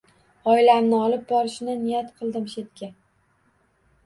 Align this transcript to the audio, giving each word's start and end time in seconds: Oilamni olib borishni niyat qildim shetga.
Oilamni 0.53 0.97
olib 1.07 1.27
borishni 1.33 1.75
niyat 1.83 2.09
qildim 2.23 2.49
shetga. 2.55 2.91